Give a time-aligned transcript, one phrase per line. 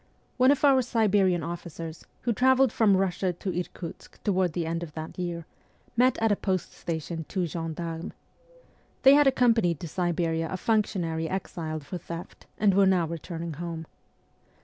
[0.37, 4.55] One of our Siberian officers, who travelled from Eussia to Irkutsk toward ST.
[4.55, 5.45] PETERSBURG 37 the end of that year,
[5.95, 8.13] met at a post station two gendarmes.
[9.03, 13.85] They had accompanied to Siberia a functionary exiled for theft, and were now returning home.